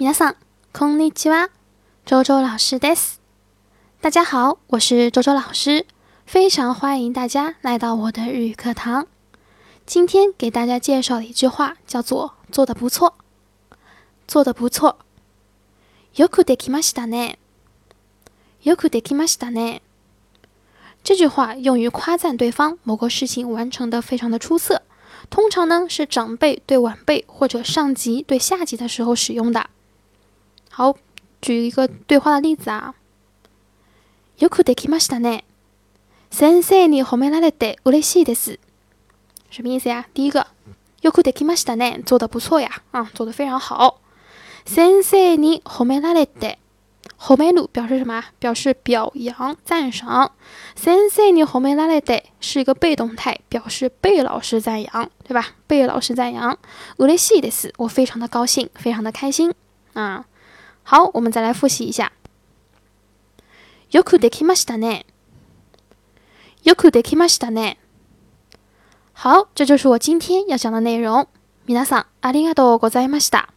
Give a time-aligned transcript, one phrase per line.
[0.00, 0.36] 皆さん、
[0.72, 1.50] こんにちは。
[2.04, 3.20] 周周老师です。
[4.00, 5.86] 大家好，我是周周老师，
[6.26, 9.06] 非常欢迎大家来到我的日语课堂。
[9.86, 13.14] 今天给大家介绍的一句话叫做“做的不错”，
[14.28, 14.98] 做的不错。
[16.14, 17.36] よくできましたね。
[18.62, 19.80] よくできましたね。
[21.02, 24.82] 这句话用于夸赞对方某个事情完成的非常的出色，
[25.30, 29.70] 通常呢是长辈对晚辈或者上级对下级的时候使用的。
[30.70, 30.96] 好，
[31.40, 32.94] 举一个对话的例子啊。
[34.38, 35.44] よくできましたね。
[36.30, 38.58] 先生に褒められて嬉しいです。
[39.50, 40.06] 什么意思呀？
[40.12, 40.46] 第一个，
[41.00, 44.00] よくできましたね，做的不错呀，啊，做的非常好。
[44.66, 46.58] 先生に褒められて，
[47.18, 48.24] 褒める表示什么？
[48.42, 50.32] 表示表扬、赞赏。
[50.74, 55.54] 先生に褒められて是一个被动态，表示被老师赞扬，对吧？
[55.66, 56.58] 被老师赞扬。
[56.98, 59.54] 嬉しいです，我非常的高兴，非常的开心
[59.94, 60.26] 啊。
[60.90, 62.12] 好，我们再来复习一下。
[63.90, 65.06] よくできましたね。
[66.64, 67.78] よくできましたね。
[69.14, 71.28] 好，这就是我今天要讲的内容。
[71.66, 73.48] 皆さんありがとうございました。